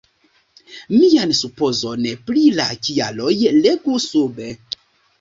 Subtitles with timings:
[0.93, 4.55] Mian supozon pri la kialoj legu sube.